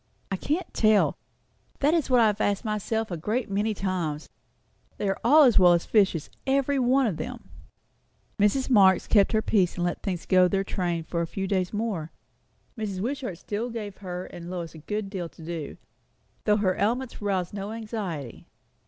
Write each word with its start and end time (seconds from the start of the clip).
"I 0.31 0.35
can't 0.35 0.73
tell. 0.73 1.15
That 1.77 1.93
is 1.93 2.09
what 2.09 2.19
I 2.21 2.25
have 2.25 2.41
asked 2.41 2.65
myself 2.65 3.11
a 3.11 3.17
great 3.17 3.51
many 3.51 3.75
times. 3.75 4.27
They 4.97 5.07
are 5.07 5.19
all 5.23 5.43
as 5.43 5.59
well 5.59 5.73
as 5.73 5.85
fishes, 5.85 6.31
every 6.47 6.79
one 6.79 7.05
of 7.05 7.17
them." 7.17 7.51
Mrs. 8.39 8.67
Marx 8.67 9.05
held 9.11 9.31
her 9.33 9.43
peace 9.43 9.75
and 9.75 9.83
let 9.83 10.01
things 10.01 10.25
go 10.25 10.47
their 10.47 10.63
train 10.63 11.03
for 11.03 11.21
a 11.21 11.27
few 11.27 11.45
days 11.45 11.71
more. 11.71 12.11
Mrs. 12.75 12.99
Wishart 12.99 13.37
still 13.37 13.69
gave 13.69 13.97
her 13.97 14.25
and 14.25 14.49
Lois 14.49 14.73
a 14.73 14.79
good 14.79 15.07
deal 15.07 15.29
to 15.29 15.45
do, 15.45 15.77
though 16.45 16.57
her 16.57 16.77
ailments 16.79 17.21
aroused 17.21 17.53
no 17.53 17.71
anxiety. 17.71 18.47